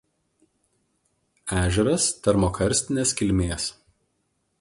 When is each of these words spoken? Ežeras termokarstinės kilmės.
Ežeras 1.61 2.07
termokarstinės 2.29 3.13
kilmės. 3.21 3.69